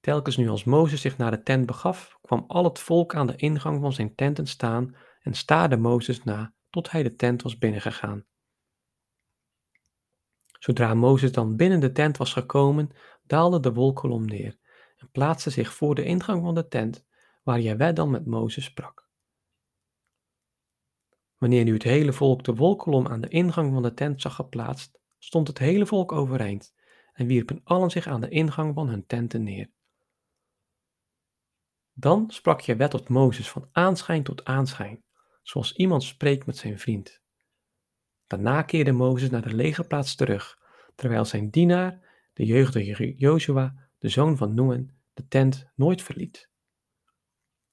Telkens 0.00 0.36
nu 0.36 0.48
als 0.48 0.64
Mozes 0.64 1.00
zich 1.00 1.16
naar 1.16 1.30
de 1.30 1.42
tent 1.42 1.66
begaf, 1.66 2.18
kwam 2.22 2.44
al 2.46 2.64
het 2.64 2.78
volk 2.78 3.14
aan 3.14 3.26
de 3.26 3.36
ingang 3.36 3.80
van 3.80 3.92
zijn 3.92 4.14
tenten 4.14 4.46
staan 4.46 4.96
en 5.20 5.34
staarde 5.34 5.76
Mozes 5.76 6.24
na 6.24 6.54
tot 6.70 6.90
hij 6.90 7.02
de 7.02 7.16
tent 7.16 7.42
was 7.42 7.58
binnengegaan. 7.58 8.26
Zodra 10.58 10.94
Mozes 10.94 11.32
dan 11.32 11.56
binnen 11.56 11.80
de 11.80 11.92
tent 11.92 12.16
was 12.16 12.32
gekomen, 12.32 12.90
daalde 13.22 13.60
de 13.60 13.72
wolkolom 13.72 14.24
neer 14.24 14.58
en 14.96 15.10
plaatste 15.10 15.50
zich 15.50 15.74
voor 15.74 15.94
de 15.94 16.04
ingang 16.04 16.42
van 16.42 16.54
de 16.54 16.68
tent, 16.68 17.06
waar 17.42 17.60
Jaweh 17.60 17.94
dan 17.94 18.10
met 18.10 18.26
Mozes 18.26 18.64
sprak. 18.64 19.09
Wanneer 21.40 21.64
nu 21.64 21.72
het 21.72 21.82
hele 21.82 22.12
volk 22.12 22.44
de 22.44 22.54
wolkolom 22.54 23.06
aan 23.06 23.20
de 23.20 23.28
ingang 23.28 23.72
van 23.72 23.82
de 23.82 23.94
tent 23.94 24.20
zag 24.20 24.34
geplaatst, 24.34 25.00
stond 25.18 25.48
het 25.48 25.58
hele 25.58 25.86
volk 25.86 26.12
overeind 26.12 26.74
en 27.12 27.26
wierpen 27.26 27.60
allen 27.64 27.90
zich 27.90 28.06
aan 28.06 28.20
de 28.20 28.28
ingang 28.28 28.74
van 28.74 28.88
hun 28.88 29.06
tenten 29.06 29.42
neer. 29.42 29.70
Dan 31.92 32.30
sprak 32.30 32.60
Jaweh 32.60 32.88
tot 32.88 33.08
Mozes 33.08 33.50
van 33.50 33.68
aanschijn 33.72 34.22
tot 34.22 34.44
aanschijn, 34.44 35.04
zoals 35.42 35.76
iemand 35.76 36.02
spreekt 36.02 36.46
met 36.46 36.56
zijn 36.56 36.78
vriend. 36.78 37.22
Daarna 38.26 38.62
keerde 38.62 38.92
Mozes 38.92 39.30
naar 39.30 39.42
de 39.42 39.54
legerplaats 39.54 40.14
terug, 40.14 40.58
terwijl 40.94 41.24
zijn 41.24 41.50
dienaar, 41.50 42.08
de 42.32 42.44
jeugdige 42.44 43.14
Joshua, 43.14 43.90
de 43.98 44.08
zoon 44.08 44.36
van 44.36 44.54
Nun, 44.54 44.96
de 45.14 45.28
tent 45.28 45.70
nooit 45.74 46.02
verliet. 46.02 46.50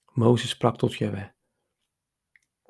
Mozes 0.06 0.50
sprak 0.50 0.78
tot 0.78 0.96
Jaweh. 0.96 1.30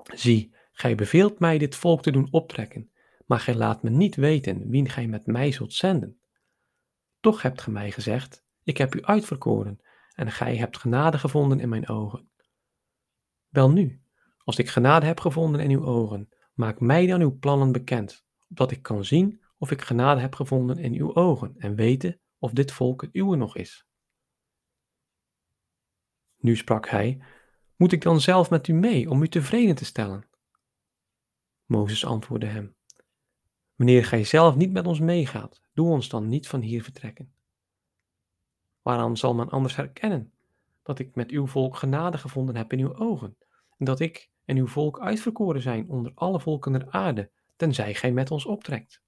Zie, 0.03 0.55
gij 0.77 0.95
beveelt 0.95 1.39
mij 1.39 1.57
dit 1.57 1.75
volk 1.75 2.01
te 2.01 2.11
doen 2.11 2.27
optrekken, 2.31 2.91
maar 3.25 3.39
gij 3.39 3.55
laat 3.55 3.83
me 3.83 3.89
niet 3.89 4.15
weten 4.15 4.69
wie 4.69 4.89
gij 4.89 5.07
met 5.07 5.25
mij 5.25 5.51
zult 5.51 5.73
zenden. 5.73 6.19
Toch 7.19 7.41
hebt 7.41 7.61
gij 7.61 7.73
mij 7.73 7.91
gezegd, 7.91 8.45
ik 8.63 8.77
heb 8.77 8.95
u 8.95 9.01
uitverkoren, 9.01 9.79
en 10.13 10.31
gij 10.31 10.57
hebt 10.57 10.77
genade 10.77 11.17
gevonden 11.17 11.59
in 11.59 11.69
mijn 11.69 11.87
ogen. 11.87 12.29
Welnu, 13.47 14.01
als 14.37 14.57
ik 14.57 14.69
genade 14.69 15.05
heb 15.05 15.19
gevonden 15.19 15.61
in 15.61 15.71
uw 15.71 15.85
ogen, 15.85 16.29
maak 16.53 16.79
mij 16.79 17.05
dan 17.05 17.21
uw 17.21 17.37
plannen 17.37 17.71
bekend, 17.71 18.25
opdat 18.49 18.71
ik 18.71 18.81
kan 18.81 19.05
zien 19.05 19.41
of 19.57 19.71
ik 19.71 19.81
genade 19.81 20.21
heb 20.21 20.35
gevonden 20.35 20.77
in 20.77 20.93
uw 20.93 21.15
ogen 21.15 21.55
en 21.57 21.75
weten 21.75 22.19
of 22.37 22.51
dit 22.51 22.71
volk 22.71 23.01
het 23.01 23.15
uwe 23.15 23.35
nog 23.35 23.55
is. 23.55 23.87
Nu 26.37 26.55
sprak 26.55 26.89
hij, 26.89 27.21
moet 27.75 27.91
ik 27.91 28.01
dan 28.01 28.21
zelf 28.21 28.49
met 28.49 28.67
u 28.67 28.73
mee 28.73 29.09
om 29.09 29.21
u 29.21 29.27
tevreden 29.27 29.75
te 29.75 29.85
stellen? 29.85 30.27
Mozes 31.67 32.05
antwoordde 32.05 32.47
hem, 32.47 32.75
wanneer 33.75 34.05
gij 34.05 34.23
zelf 34.23 34.55
niet 34.55 34.71
met 34.71 34.87
ons 34.87 34.99
meegaat, 34.99 35.61
doe 35.73 35.89
ons 35.89 36.09
dan 36.09 36.27
niet 36.27 36.47
van 36.47 36.61
hier 36.61 36.83
vertrekken. 36.83 37.33
Waaraan 38.81 39.17
zal 39.17 39.33
men 39.33 39.49
anders 39.49 39.75
herkennen 39.75 40.33
dat 40.83 40.99
ik 40.99 41.15
met 41.15 41.31
uw 41.31 41.47
volk 41.47 41.75
genade 41.75 42.17
gevonden 42.17 42.55
heb 42.55 42.73
in 42.73 42.79
uw 42.79 42.95
ogen, 42.95 43.37
en 43.77 43.85
dat 43.85 43.99
ik 43.99 44.29
en 44.45 44.57
uw 44.57 44.67
volk 44.67 44.99
uitverkoren 44.99 45.61
zijn 45.61 45.89
onder 45.89 46.11
alle 46.15 46.39
volken 46.39 46.71
der 46.71 46.89
aarde, 46.89 47.31
tenzij 47.55 47.93
gij 47.93 48.11
met 48.11 48.31
ons 48.31 48.45
optrekt? 48.45 49.01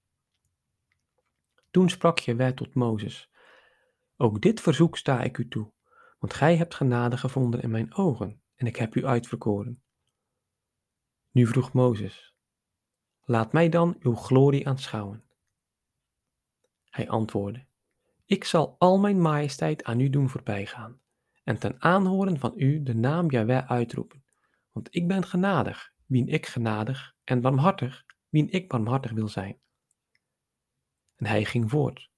Toen 1.71 1.89
sprak 1.89 2.19
Jewe 2.19 2.53
tot 2.53 2.73
Mozes, 2.73 3.29
ook 4.17 4.41
dit 4.41 4.61
verzoek 4.61 4.97
sta 4.97 5.21
ik 5.21 5.37
u 5.37 5.47
toe, 5.47 5.71
want 6.19 6.33
gij 6.33 6.57
hebt 6.57 6.75
genade 6.75 7.17
gevonden 7.17 7.61
in 7.61 7.71
mijn 7.71 7.93
ogen, 7.93 8.41
en 8.55 8.67
ik 8.67 8.75
heb 8.75 8.95
u 8.95 9.05
uitverkoren. 9.05 9.83
Nu 11.31 11.47
vroeg 11.47 11.73
Mozes, 11.73 12.35
laat 13.29 13.53
mij 13.53 13.69
dan 13.69 13.95
uw 13.99 14.15
glorie 14.15 14.67
aanschouwen. 14.67 15.23
Hij 16.89 17.09
antwoordde, 17.09 17.65
ik 18.25 18.43
zal 18.43 18.75
al 18.77 18.99
mijn 18.99 19.21
majesteit 19.21 19.83
aan 19.83 19.99
u 19.99 20.09
doen 20.09 20.29
voorbijgaan, 20.29 21.01
en 21.43 21.59
ten 21.59 21.81
aanhoren 21.81 22.39
van 22.39 22.53
u 22.55 22.83
de 22.83 22.95
naam 22.95 23.31
Jahweh 23.31 23.71
uitroepen, 23.71 24.23
want 24.71 24.95
ik 24.95 25.07
ben 25.07 25.25
genadig, 25.25 25.93
wien 26.05 26.27
ik 26.27 26.45
genadig, 26.45 27.15
en 27.23 27.41
barmhartig, 27.41 28.05
wien 28.29 28.49
ik 28.51 28.67
barmhartig 28.67 29.11
wil 29.11 29.27
zijn. 29.27 29.59
En 31.15 31.25
hij 31.25 31.45
ging 31.45 31.69
voort. 31.69 32.09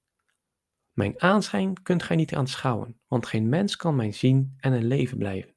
Mijn 0.91 1.21
aanschijn 1.21 1.81
kunt 1.81 2.03
gij 2.03 2.15
niet 2.15 2.35
aanschouwen, 2.35 2.99
want 3.07 3.25
geen 3.25 3.49
mens 3.49 3.75
kan 3.75 3.95
mij 3.95 4.11
zien 4.11 4.53
en 4.57 4.73
in 4.73 4.85
leven 4.85 5.17
blijven. 5.17 5.55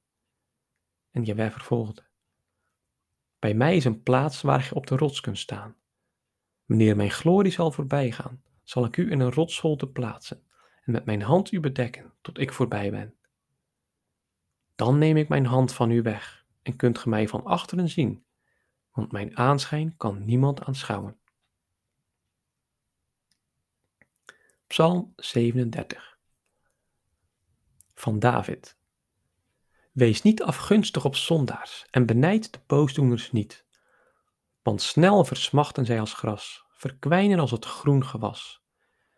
En 1.10 1.22
Jaweh 1.22 1.50
vervolgde. 1.50 2.12
Bij 3.44 3.54
mij 3.54 3.76
is 3.76 3.84
een 3.84 4.02
plaats 4.02 4.42
waar 4.42 4.64
je 4.64 4.74
op 4.74 4.86
de 4.86 4.96
rots 4.96 5.20
kunt 5.20 5.38
staan. 5.38 5.76
Wanneer 6.64 6.96
mijn 6.96 7.10
glorie 7.10 7.52
zal 7.52 7.72
voorbijgaan, 7.72 8.42
zal 8.62 8.84
ik 8.84 8.96
u 8.96 9.10
in 9.10 9.20
een 9.20 9.32
rotsholte 9.32 9.88
plaatsen 9.88 10.42
en 10.84 10.92
met 10.92 11.04
mijn 11.04 11.22
hand 11.22 11.52
u 11.52 11.60
bedekken 11.60 12.12
tot 12.20 12.38
ik 12.38 12.52
voorbij 12.52 12.90
ben. 12.90 13.14
Dan 14.74 14.98
neem 14.98 15.16
ik 15.16 15.28
mijn 15.28 15.46
hand 15.46 15.72
van 15.72 15.90
u 15.90 16.02
weg 16.02 16.46
en 16.62 16.76
kunt 16.76 16.98
ge 16.98 17.08
mij 17.08 17.28
van 17.28 17.44
achteren 17.44 17.88
zien, 17.88 18.24
want 18.92 19.12
mijn 19.12 19.36
aanschijn 19.36 19.96
kan 19.96 20.24
niemand 20.24 20.62
aanschouwen. 20.62 21.18
Psalm 24.66 25.12
37 25.16 26.18
van 27.94 28.18
David. 28.18 28.76
Wees 29.94 30.22
niet 30.22 30.42
afgunstig 30.42 31.04
op 31.04 31.16
zondaars 31.16 31.86
en 31.90 32.06
benijd 32.06 32.52
de 32.52 32.58
boosdoeners 32.66 33.32
niet. 33.32 33.66
Want 34.62 34.82
snel 34.82 35.24
versmachten 35.24 35.86
zij 35.86 36.00
als 36.00 36.14
gras, 36.14 36.64
verkwijnen 36.68 37.38
als 37.38 37.50
het 37.50 37.64
groen 37.64 38.04
gewas. 38.04 38.62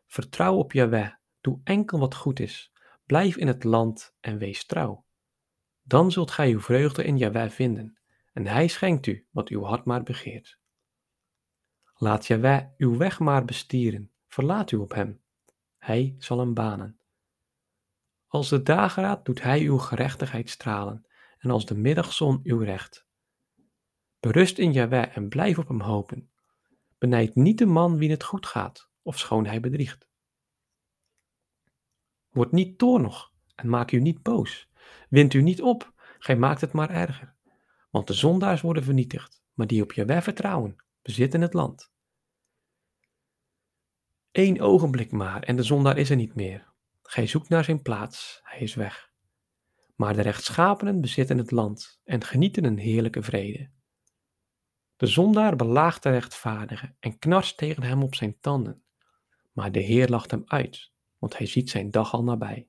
Vertrouw 0.07 0.57
op 0.57 0.73
Jahweh, 0.73 1.13
doe 1.41 1.61
enkel 1.65 1.99
wat 1.99 2.15
goed 2.15 2.41
is, 2.41 2.73
blijf 3.07 3.37
in 3.37 3.47
het 3.47 3.65
land 3.65 4.17
en 4.21 4.39
wees 4.39 4.67
trouw. 4.67 5.05
Dan 5.83 6.13
zult 6.13 6.31
gij 6.31 6.51
uw 6.51 6.61
vreugde 6.61 7.05
in 7.05 7.19
Jahweh 7.19 7.51
vinden, 7.51 7.99
en 8.33 8.47
hij 8.47 8.69
schenkt 8.69 9.07
u 9.07 9.27
wat 9.31 9.49
uw 9.49 9.63
hart 9.63 9.85
maar 9.85 10.03
begeert. 10.03 10.59
Laat 11.95 12.27
Jahweh 12.27 12.65
uw 12.77 12.97
weg 12.97 13.19
maar 13.19 13.45
bestieren, 13.45 14.13
verlaat 14.27 14.71
u 14.71 14.77
op 14.77 14.95
hem 14.95 15.25
hij 15.87 16.17
zal 16.19 16.39
hem 16.39 16.55
banen. 16.55 16.99
Als 18.37 18.49
de 18.49 18.63
dageraad 18.63 19.25
doet 19.25 19.43
hij 19.43 19.61
uw 19.61 19.79
gerechtigheid 19.79 20.51
stralen, 20.51 21.07
en 21.39 21.51
als 21.51 21.67
de 21.67 21.75
middagzon 21.75 22.41
uw 22.43 22.59
recht. 22.59 23.07
Berust 24.21 24.59
in 24.59 24.73
Jahweh 24.73 25.17
en 25.17 25.29
blijf 25.29 25.59
op 25.59 25.69
hem 25.69 25.81
hopen. 25.81 26.31
Benijd 26.99 27.35
niet 27.35 27.59
de 27.59 27.67
man 27.67 27.97
wie 27.97 28.11
het 28.11 28.25
goed 28.25 28.47
gaat, 28.47 28.91
of 29.03 29.19
schoon 29.19 29.47
hij 29.47 29.61
bedriegt. 29.61 30.09
Word 32.29 32.53
niet 32.53 32.79
toornig 32.79 33.33
en 33.55 33.69
maak 33.69 33.93
u 33.93 34.01
niet 34.01 34.23
boos. 34.23 34.69
Wind 35.09 35.35
u 35.35 35.43
niet 35.43 35.63
op, 35.63 35.93
gij 36.19 36.37
maakt 36.37 36.61
het 36.61 36.73
maar 36.73 36.91
erger. 36.91 37.35
Want 37.91 38.07
de 38.07 38.15
zondaars 38.15 38.61
worden 38.61 38.85
vernietigd, 38.85 39.43
maar 39.53 39.67
die 39.67 39.83
op 39.83 39.93
Jahweh 39.93 40.23
vertrouwen, 40.23 40.77
bezitten 41.03 41.41
het 41.41 41.55
land. 41.55 41.93
Eén 44.33 44.61
ogenblik 44.61 45.11
maar 45.11 45.43
en 45.43 45.57
de 45.57 45.63
zondaar 45.63 45.99
is 45.99 46.11
er 46.11 46.17
niet 46.17 46.35
meer. 46.35 46.75
Gij 47.07 47.27
zoekt 47.27 47.49
naar 47.49 47.65
zijn 47.65 47.83
plaats, 47.83 48.41
hij 48.43 48.61
is 48.61 48.75
weg. 48.75 49.11
Maar 49.95 50.15
de 50.15 50.23
rechtschapenen 50.23 51.01
bezitten 51.01 51.39
het 51.39 51.51
land 51.51 52.01
en 52.05 52.25
genieten 52.25 52.65
een 52.65 52.79
heerlijke 52.79 53.23
vrede. 53.23 53.71
De 54.97 55.07
zondaar 55.07 55.57
belaagt 55.57 56.03
de 56.03 56.11
rechtvaardige 56.11 56.95
en 57.01 57.19
knarst 57.19 57.57
tegen 57.57 57.83
hem 57.83 58.03
op 58.03 58.15
zijn 58.15 58.41
tanden. 58.41 58.83
Maar 59.53 59.73
de 59.73 59.81
Heer 59.81 60.09
lacht 60.09 60.31
hem 60.31 60.43
uit, 60.47 60.93
want 61.19 61.39
hij 61.39 61.47
ziet 61.47 61.71
zijn 61.71 61.91
dag 61.91 62.13
al 62.13 62.25
nabij. 62.25 62.69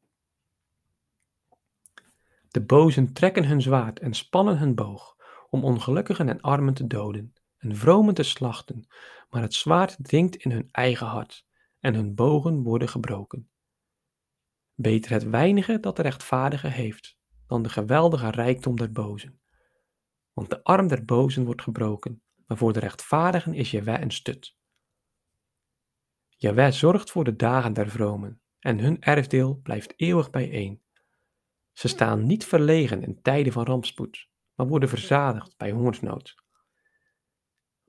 De 2.48 2.62
bozen 2.62 3.14
trekken 3.14 3.46
hun 3.46 3.62
zwaard 3.62 4.00
en 4.00 4.14
spannen 4.14 4.58
hun 4.58 4.76
boog 4.76 5.16
om 5.50 5.64
ongelukkigen 5.64 6.30
en 6.30 6.42
armen 6.42 6.74
te 6.74 6.88
doden 6.88 7.34
en 7.58 7.76
vromen 7.76 8.14
te 8.14 8.24
slachten, 8.24 8.88
maar 9.30 9.42
het 9.42 9.54
zwaard 9.54 9.96
dringt 10.00 10.36
in 10.36 10.52
hun 10.52 10.70
eigen 10.72 11.08
hart 11.08 11.46
en 11.80 11.94
hun 11.94 12.16
bogen 12.16 12.64
worden 12.64 12.90
gebroken. 12.90 13.50
Beter 14.80 15.12
het 15.12 15.24
weinige 15.24 15.80
dat 15.80 15.96
de 15.96 16.02
rechtvaardige 16.02 16.68
heeft, 16.68 17.18
dan 17.48 17.64
de 17.64 17.70
geweldige 17.70 18.30
rijkdom 18.30 18.76
der 18.76 18.92
bozen. 18.92 19.40
Want 20.34 20.50
de 20.50 20.64
arm 20.64 20.88
der 20.88 21.06
bozen 21.06 21.46
wordt 21.46 21.62
gebroken, 21.62 22.22
maar 22.46 22.58
voor 22.58 22.74
de 22.74 22.80
rechtvaardigen 22.80 23.54
is 23.54 23.72
Jaweh 23.72 24.02
een 24.02 24.12
stut. 24.12 24.58
Jaweh 26.30 26.72
zorgt 26.72 27.12
voor 27.12 27.24
de 27.24 27.36
dagen 27.36 27.74
der 27.74 27.90
vromen, 27.90 28.42
en 28.60 28.80
hun 28.80 29.02
erfdeel 29.02 29.60
blijft 29.64 29.94
eeuwig 29.96 30.30
bijeen. 30.30 30.82
Ze 31.74 31.88
staan 31.88 32.26
niet 32.26 32.46
verlegen 32.46 33.04
in 33.04 33.22
tijden 33.22 33.54
van 33.54 33.66
rampspoed, 33.66 34.30
maar 34.56 34.68
worden 34.68 34.90
verzadigd 34.90 35.58
bij 35.58 35.72
hongersnood. 35.72 36.36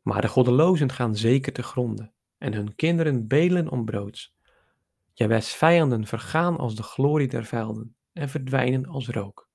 Maar 0.03 0.21
de 0.21 0.29
goddelozen 0.29 0.93
gaan 0.93 1.17
zeker 1.17 1.53
te 1.53 1.63
gronden, 1.63 2.15
en 2.39 2.53
hun 2.53 2.75
kinderen 2.75 3.27
bedelen 3.27 3.69
om 3.69 3.85
brood. 3.85 4.37
Jawes 5.19 5.53
vijanden 5.53 6.07
vergaan 6.07 6.57
als 6.57 6.75
de 6.75 6.83
glorie 6.83 7.29
der 7.29 7.45
velden 7.45 7.97
en 8.13 8.29
verdwijnen 8.29 8.87
als 8.87 9.09
rook. 9.09 9.51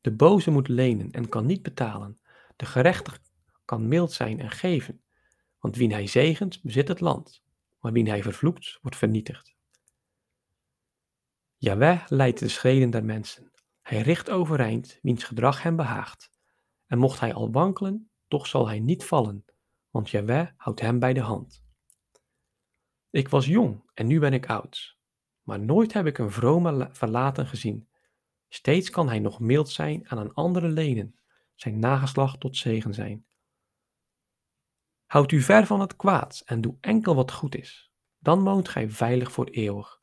De 0.00 0.12
boze 0.12 0.50
moet 0.50 0.68
lenen 0.68 1.10
en 1.10 1.28
kan 1.28 1.46
niet 1.46 1.62
betalen. 1.62 2.20
De 2.56 2.66
gerechtige 2.66 3.18
kan 3.64 3.88
mild 3.88 4.12
zijn 4.12 4.40
en 4.40 4.50
geven, 4.50 5.02
want 5.58 5.76
wie 5.76 5.94
hij 5.94 6.06
zegent, 6.06 6.62
bezit 6.62 6.88
het 6.88 7.00
land, 7.00 7.42
maar 7.80 7.92
wie 7.92 8.08
hij 8.08 8.22
vervloekt, 8.22 8.78
wordt 8.82 8.96
vernietigd. 8.96 9.56
Jaweh 11.56 12.02
leidt 12.08 12.38
de 12.38 12.48
schreden 12.48 12.90
der 12.90 13.04
mensen. 13.04 13.50
Hij 13.82 14.00
richt 14.00 14.30
overeind 14.30 14.98
wiens 15.02 15.24
gedrag 15.24 15.62
hem 15.62 15.76
behaagt. 15.76 16.30
En 16.86 16.98
mocht 16.98 17.20
hij 17.20 17.34
al 17.34 17.52
wankelen, 17.52 18.10
toch 18.28 18.46
zal 18.46 18.68
hij 18.68 18.80
niet 18.80 19.04
vallen, 19.04 19.44
want 19.90 20.10
Jaweh 20.10 20.48
houdt 20.56 20.80
hem 20.80 20.98
bij 20.98 21.12
de 21.12 21.20
hand. 21.20 21.63
Ik 23.14 23.28
was 23.28 23.46
jong 23.46 23.90
en 23.92 24.06
nu 24.06 24.18
ben 24.18 24.32
ik 24.32 24.48
oud, 24.48 24.98
maar 25.42 25.60
nooit 25.60 25.92
heb 25.92 26.06
ik 26.06 26.18
een 26.18 26.30
vrome 26.30 26.88
verlaten 26.92 27.46
gezien. 27.46 27.88
Steeds 28.48 28.90
kan 28.90 29.08
hij 29.08 29.18
nog 29.18 29.40
mild 29.40 29.68
zijn 29.68 30.10
aan 30.10 30.18
een 30.18 30.32
andere 30.32 30.68
lenen, 30.68 31.18
zijn 31.54 31.78
nageslacht 31.78 32.40
tot 32.40 32.56
zegen 32.56 32.94
zijn. 32.94 33.26
Houd 35.06 35.32
u 35.32 35.40
ver 35.40 35.66
van 35.66 35.80
het 35.80 35.96
kwaad 35.96 36.42
en 36.44 36.60
doe 36.60 36.76
enkel 36.80 37.14
wat 37.14 37.32
goed 37.32 37.54
is, 37.54 37.92
dan 38.18 38.44
woont 38.44 38.68
gij 38.68 38.90
veilig 38.90 39.32
voor 39.32 39.46
eeuwig. 39.46 40.02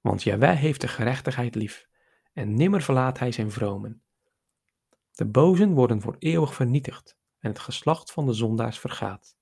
Want 0.00 0.22
Jaweh 0.22 0.58
heeft 0.58 0.80
de 0.80 0.88
gerechtigheid 0.88 1.54
lief, 1.54 1.88
en 2.32 2.54
nimmer 2.54 2.82
verlaat 2.82 3.18
hij 3.18 3.32
zijn 3.32 3.50
vromen. 3.50 4.02
De 5.10 5.26
bozen 5.26 5.72
worden 5.72 6.00
voor 6.00 6.16
eeuwig 6.18 6.54
vernietigd, 6.54 7.18
en 7.38 7.48
het 7.48 7.58
geslacht 7.58 8.12
van 8.12 8.26
de 8.26 8.32
zondaars 8.32 8.78
vergaat. 8.78 9.38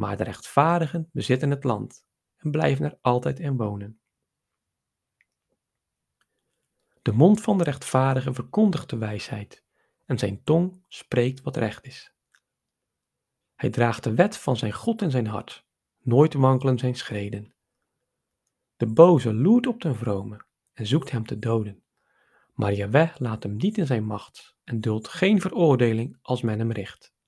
Maar 0.00 0.16
de 0.16 0.24
rechtvaardigen 0.24 1.08
bezitten 1.12 1.50
het 1.50 1.64
land 1.64 2.04
en 2.36 2.50
blijven 2.50 2.84
er 2.84 2.98
altijd 3.00 3.38
in 3.38 3.56
wonen. 3.56 4.00
De 7.02 7.12
mond 7.12 7.40
van 7.40 7.58
de 7.58 7.64
rechtvaardige 7.64 8.34
verkondigt 8.34 8.90
de 8.90 8.96
wijsheid, 8.96 9.64
en 10.06 10.18
zijn 10.18 10.42
tong 10.42 10.84
spreekt 10.88 11.42
wat 11.42 11.56
recht 11.56 11.84
is. 11.86 12.14
Hij 13.54 13.70
draagt 13.70 14.04
de 14.04 14.14
wet 14.14 14.36
van 14.36 14.56
zijn 14.56 14.72
God 14.72 15.02
in 15.02 15.10
zijn 15.10 15.26
hart, 15.26 15.66
nooit 15.98 16.34
wankelen 16.34 16.78
zijn 16.78 16.94
schreden. 16.94 17.54
De 18.76 18.86
boze 18.86 19.34
loert 19.34 19.66
op 19.66 19.80
den 19.80 19.96
vrome 19.96 20.44
en 20.72 20.86
zoekt 20.86 21.10
hem 21.10 21.26
te 21.26 21.38
doden, 21.38 21.82
maar 22.54 22.72
Jaweh 22.72 23.16
laat 23.16 23.42
hem 23.42 23.56
niet 23.56 23.78
in 23.78 23.86
zijn 23.86 24.04
macht 24.04 24.56
en 24.64 24.80
duldt 24.80 25.08
geen 25.08 25.40
veroordeling 25.40 26.18
als 26.22 26.42
men 26.42 26.58
hem 26.58 26.72
richt. 26.72 27.18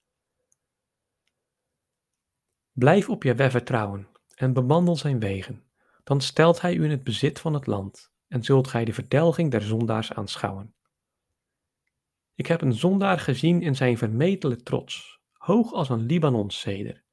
Blijf 2.72 3.08
op 3.08 3.22
Jaweh 3.22 3.50
vertrouwen 3.50 4.08
en 4.34 4.52
bewandel 4.52 4.96
zijn 4.96 5.20
wegen, 5.20 5.64
dan 6.04 6.20
stelt 6.20 6.60
hij 6.60 6.74
u 6.74 6.84
in 6.84 6.90
het 6.90 7.04
bezit 7.04 7.40
van 7.40 7.54
het 7.54 7.66
land 7.66 8.12
en 8.28 8.42
zult 8.42 8.68
gij 8.68 8.84
de 8.84 8.92
verdelging 8.92 9.50
der 9.50 9.62
zondaars 9.62 10.12
aanschouwen. 10.12 10.74
Ik 12.34 12.46
heb 12.46 12.60
een 12.60 12.74
zondaar 12.74 13.18
gezien 13.18 13.62
in 13.62 13.76
zijn 13.76 13.98
vermetele 13.98 14.56
trots, 14.56 15.20
hoog 15.32 15.72
als 15.72 15.88
een 15.88 16.06
Libanonszeder. 16.06 17.04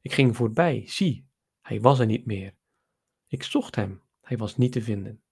Ik 0.00 0.12
ging 0.12 0.36
voorbij, 0.36 0.82
zie, 0.86 1.28
hij 1.60 1.80
was 1.80 1.98
er 1.98 2.06
niet 2.06 2.26
meer. 2.26 2.54
Ik 3.26 3.42
zocht 3.42 3.74
hem, 3.74 4.02
hij 4.20 4.36
was 4.36 4.56
niet 4.56 4.72
te 4.72 4.82
vinden. 4.82 5.22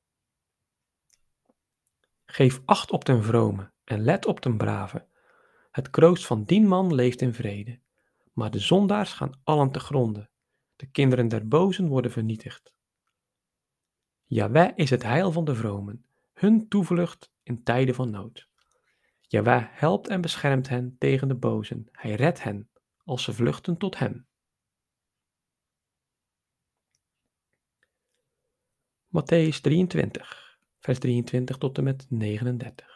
Geef 2.26 2.62
acht 2.64 2.90
op 2.90 3.04
den 3.04 3.22
vrome 3.22 3.72
en 3.84 4.00
let 4.00 4.26
op 4.26 4.42
den 4.42 4.56
brave. 4.56 5.06
Het 5.70 5.90
kroost 5.90 6.26
van 6.26 6.44
dien 6.44 6.66
man 6.66 6.94
leeft 6.94 7.20
in 7.20 7.34
vrede. 7.34 7.80
Maar 8.34 8.50
de 8.50 8.58
zondaars 8.58 9.12
gaan 9.12 9.40
allen 9.44 9.70
te 9.70 9.80
gronde. 9.80 10.28
De 10.76 10.86
kinderen 10.86 11.28
der 11.28 11.48
bozen 11.48 11.88
worden 11.88 12.10
vernietigd. 12.10 12.74
Jaweh 14.24 14.72
is 14.74 14.90
het 14.90 15.02
heil 15.02 15.32
van 15.32 15.44
de 15.44 15.54
vromen, 15.54 16.04
hun 16.32 16.68
toevlucht 16.68 17.32
in 17.42 17.62
tijden 17.62 17.94
van 17.94 18.10
nood. 18.10 18.48
Jaweh 19.20 19.64
helpt 19.70 20.08
en 20.08 20.20
beschermt 20.20 20.68
hen 20.68 20.96
tegen 20.98 21.28
de 21.28 21.34
bozen. 21.34 21.88
Hij 21.92 22.14
redt 22.14 22.42
hen 22.42 22.70
als 23.04 23.22
ze 23.22 23.32
vluchten 23.32 23.76
tot 23.76 23.98
hem. 23.98 24.26
Matthäus 29.06 29.60
23, 29.60 30.58
vers 30.78 30.98
23 30.98 31.58
tot 31.58 31.78
en 31.78 31.84
met 31.84 32.06
39. 32.08 32.93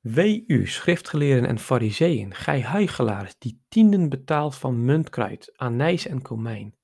Wee 0.00 0.44
u, 0.46 0.66
schriftgeleerden 0.66 1.48
en 1.48 1.58
fariseeën, 1.58 2.34
gij 2.34 2.62
huigelaars, 2.62 3.38
die 3.38 3.62
tienden 3.68 4.08
betaalt 4.08 4.56
van 4.56 4.84
muntkruid, 4.84 5.52
anijs 5.56 6.06
en 6.06 6.22
komijn, 6.22 6.74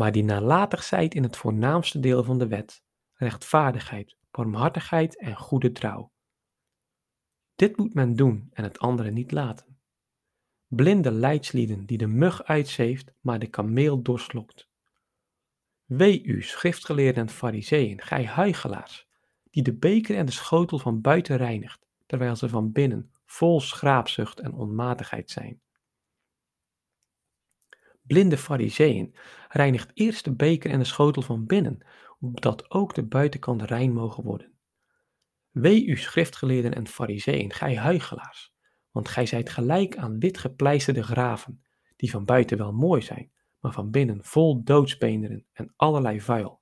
maar 0.00 0.12
die 0.12 0.24
nalatig 0.24 0.82
zijt 0.82 1.14
in 1.14 1.22
het 1.22 1.36
voornaamste 1.36 2.00
deel 2.00 2.24
van 2.24 2.38
de 2.38 2.46
wet, 2.46 2.82
rechtvaardigheid, 3.12 4.16
barmhartigheid 4.30 5.18
en 5.18 5.36
goede 5.36 5.72
trouw. 5.72 6.12
Dit 7.54 7.76
moet 7.76 7.94
men 7.94 8.16
doen 8.16 8.48
en 8.52 8.64
het 8.64 8.78
andere 8.78 9.10
niet 9.10 9.32
laten. 9.32 9.78
Blinde 10.66 11.10
leidslieden 11.10 11.86
die 11.86 11.98
de 11.98 12.06
mug 12.06 12.44
uitzeeft, 12.44 13.12
maar 13.20 13.38
de 13.38 13.46
kameel 13.46 14.02
doorslokt. 14.02 14.68
Wee 15.84 16.22
u, 16.22 16.42
schriftgeleerden 16.42 17.22
en 17.22 17.30
fariseeën, 17.30 18.00
gij 18.00 18.24
huigelaars, 18.24 19.08
die 19.50 19.62
de 19.62 19.74
beker 19.74 20.16
en 20.16 20.26
de 20.26 20.32
schotel 20.32 20.78
van 20.78 21.00
buiten 21.00 21.36
reinigt, 21.36 21.88
terwijl 22.10 22.36
ze 22.36 22.48
van 22.48 22.72
binnen 22.72 23.12
vol 23.24 23.60
schraapzucht 23.60 24.40
en 24.40 24.52
onmatigheid 24.52 25.30
zijn. 25.30 25.60
Blinde 28.02 28.36
fariseeën, 28.38 29.16
reinigt 29.48 29.90
eerst 29.94 30.24
de 30.24 30.34
beker 30.34 30.70
en 30.70 30.78
de 30.78 30.84
schotel 30.84 31.22
van 31.22 31.46
binnen, 31.46 31.86
opdat 32.20 32.70
ook 32.70 32.94
de 32.94 33.02
buitenkant 33.02 33.62
rein 33.62 33.92
mogen 33.92 34.24
worden. 34.24 34.52
Wee 35.50 35.86
u 35.86 35.96
schriftgeleerden 35.96 36.74
en 36.74 36.86
fariseeën, 36.86 37.52
gij 37.52 37.76
huigelaars, 37.76 38.54
want 38.90 39.08
gij 39.08 39.26
zijt 39.26 39.50
gelijk 39.50 39.96
aan 39.96 40.18
wit 40.18 40.38
gepleisterde 40.38 41.02
graven, 41.02 41.64
die 41.96 42.10
van 42.10 42.24
buiten 42.24 42.58
wel 42.58 42.72
mooi 42.72 43.02
zijn, 43.02 43.32
maar 43.60 43.72
van 43.72 43.90
binnen 43.90 44.24
vol 44.24 44.64
doodsbeenderen 44.64 45.46
en 45.52 45.72
allerlei 45.76 46.20
vuil. 46.20 46.60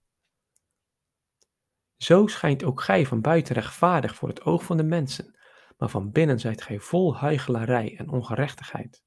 Zo 1.96 2.26
schijnt 2.26 2.64
ook 2.64 2.80
gij 2.80 3.06
van 3.06 3.20
buiten 3.20 3.54
rechtvaardig 3.54 4.14
voor 4.14 4.28
het 4.28 4.42
oog 4.42 4.64
van 4.64 4.76
de 4.76 4.82
mensen, 4.82 5.37
maar 5.78 5.88
van 5.88 6.12
binnen 6.12 6.40
zijt 6.40 6.62
gij 6.62 6.78
vol 6.78 7.16
huichelarij 7.16 7.96
en 7.96 8.08
ongerechtigheid. 8.08 9.02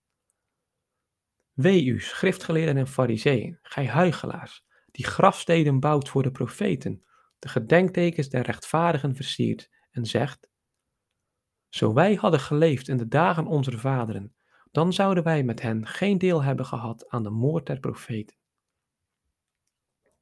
Wee 1.51 1.85
u, 1.85 2.01
schriftgeleerden 2.01 2.77
en 2.77 2.87
fariseeën, 2.87 3.59
gij 3.61 3.87
huigelaars, 3.87 4.65
die 4.91 5.05
grafsteden 5.05 5.79
bouwt 5.79 6.09
voor 6.09 6.23
de 6.23 6.31
profeten, 6.31 7.03
de 7.39 7.47
gedenktekens 7.49 8.29
der 8.29 8.41
rechtvaardigen 8.41 9.15
versiert 9.15 9.69
en 9.91 10.05
zegt, 10.05 10.49
Zo 11.69 11.93
wij 11.93 12.13
hadden 12.13 12.39
geleefd 12.39 12.87
in 12.87 12.97
de 12.97 13.07
dagen 13.07 13.45
onze 13.45 13.77
vaderen, 13.77 14.35
dan 14.71 14.93
zouden 14.93 15.23
wij 15.23 15.43
met 15.43 15.61
hen 15.61 15.87
geen 15.87 16.17
deel 16.17 16.43
hebben 16.43 16.65
gehad 16.65 17.09
aan 17.09 17.23
de 17.23 17.29
moord 17.29 17.65
der 17.65 17.79
profeten. 17.79 18.35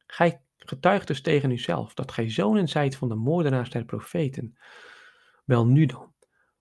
Gij 0.06 0.44
getuigt 0.58 1.08
dus 1.08 1.22
tegen 1.22 1.52
uzelf 1.52 1.94
dat 1.94 2.12
gij 2.12 2.30
zonen 2.30 2.68
zijt 2.68 2.96
van 2.96 3.10
de 3.10 3.16
moordenaars 3.16 3.70
der 3.70 3.86
profeten. 3.86 4.58
Wel 5.46 5.66
nu 5.66 5.86
dan, 5.86 6.14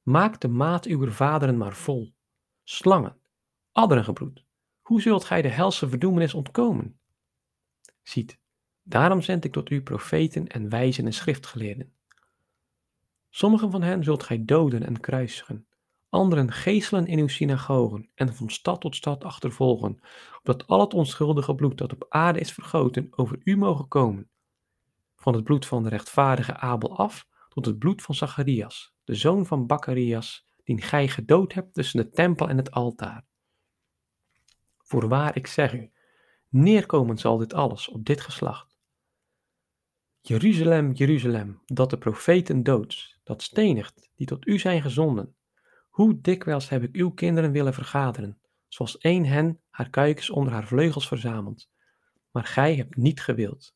maak 0.09 0.41
de 0.41 0.49
maat 0.49 0.87
uw 0.87 1.11
vaderen 1.11 1.57
maar 1.57 1.75
vol. 1.75 2.15
Slangen, 2.65 3.17
adderengebroed, 3.73 4.45
hoe 4.81 5.01
zult 5.01 5.25
gij 5.25 5.43
de 5.43 5.49
helse 5.49 5.89
verdoemenis 5.89 6.35
ontkomen? 6.35 7.01
Ziet, 8.03 8.39
daarom 8.83 9.23
zend 9.23 9.45
ik 9.45 9.53
tot 9.53 9.71
u 9.71 9.83
profeten 9.83 10.47
en 10.47 10.69
wijzen 10.69 11.07
en 11.07 11.13
schriftgeleerden. 11.13 11.93
Sommigen 13.31 13.71
van 13.71 13.83
hen 13.83 14.05
zult 14.05 14.23
gij 14.23 14.45
doden 14.45 14.87
en 14.87 15.01
kruisigen, 15.01 15.67
anderen 16.09 16.53
geeselen 16.53 17.07
in 17.07 17.19
uw 17.19 17.29
synagogen 17.29 18.11
en 18.15 18.35
van 18.35 18.51
stad 18.51 18.81
tot 18.81 18.97
stad 18.97 19.25
achtervolgen, 19.25 20.01
opdat 20.39 20.67
al 20.67 20.81
het 20.81 20.95
onschuldige 20.95 21.55
bloed 21.55 21.79
dat 21.79 21.93
op 21.93 22.07
aarde 22.09 22.41
is 22.41 22.53
vergoten 22.53 23.09
over 23.11 23.41
u 23.45 23.57
mogen 23.57 23.89
komen. 23.89 24.31
Van 25.17 25.35
het 25.35 25.45
bloed 25.45 25.67
van 25.67 25.83
de 25.83 25.89
rechtvaardige 25.89 26.57
Abel 26.57 26.97
af 26.99 27.27
tot 27.59 27.67
het 27.67 27.79
bloed 27.79 28.03
van 28.03 28.15
Zacharias, 28.15 28.95
de 29.05 29.15
zoon 29.15 29.47
van 29.47 29.67
Baccharias, 29.67 30.47
die 30.65 30.83
gij 30.83 31.09
gedood 31.09 31.53
hebt 31.53 31.75
tussen 31.75 32.01
de 32.01 32.11
tempel 32.11 32.49
en 32.49 32.57
het 32.57 32.71
altaar. 32.71 33.27
Voorwaar, 34.79 35.37
ik 35.37 35.47
zeg 35.47 35.73
u, 35.73 35.91
neerkomen 36.49 37.19
zal 37.19 37.37
dit 37.37 37.55
alles 37.55 37.89
op 37.89 38.05
dit 38.05 38.21
geslacht. 38.21 38.79
Jeruzalem, 40.21 40.93
Jeruzalem, 40.93 41.63
dat 41.65 41.91
de 41.91 41.99
profeten 41.99 42.63
doods, 42.63 43.21
dat 43.23 43.43
stenigt, 43.43 44.11
die 44.15 44.27
tot 44.27 44.47
u 44.47 44.59
zijn 44.59 44.83
gezonden. 44.83 45.37
Hoe 45.89 46.21
dikwijls 46.21 46.69
heb 46.69 46.83
ik 46.83 46.97
uw 46.97 47.11
kinderen 47.11 47.53
willen 47.53 47.75
vergaderen, 47.75 48.41
zoals 48.69 48.99
één 48.99 49.25
hen 49.25 49.61
haar 49.71 49.91
kuikens 49.91 50.31
onder 50.31 50.53
haar 50.53 50.67
vleugels 50.67 51.09
verzamelt, 51.09 51.71
maar 52.31 52.45
gij 52.45 52.77
hebt 52.77 52.97
niet 52.97 53.21
gewild. 53.21 53.75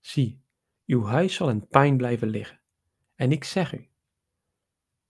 Zie, 0.00 0.42
uw 0.86 1.04
huis 1.04 1.34
zal 1.34 1.50
in 1.50 1.68
pijn 1.68 1.96
blijven 1.96 2.28
liggen. 2.28 2.62
En 3.24 3.32
ik 3.32 3.44
zeg 3.44 3.72
u, 3.72 3.88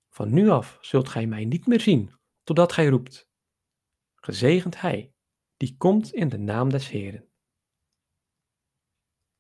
van 0.09 0.33
nu 0.33 0.49
af 0.49 0.79
zult 0.81 1.09
gij 1.09 1.27
mij 1.27 1.45
niet 1.45 1.67
meer 1.67 1.81
zien, 1.81 2.15
totdat 2.43 2.73
gij 2.73 2.87
roept, 2.87 3.29
Gezegend 4.15 4.81
hij, 4.81 5.15
die 5.57 5.77
komt 5.77 6.13
in 6.13 6.29
de 6.29 6.39
naam 6.39 6.69
des 6.71 6.89
Heeren. 6.89 7.29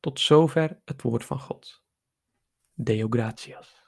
Tot 0.00 0.20
zover 0.20 0.80
het 0.84 1.02
woord 1.02 1.24
van 1.24 1.40
God. 1.40 1.84
Deo 2.72 3.06
gratias. 3.10 3.83